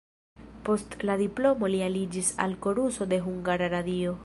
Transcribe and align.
Post 0.69 0.95
la 1.09 1.17
diplomo 1.21 1.69
li 1.75 1.83
aliĝis 1.89 2.33
al 2.47 2.57
koruso 2.67 3.09
de 3.15 3.23
Hungara 3.29 3.71
Radio. 3.79 4.19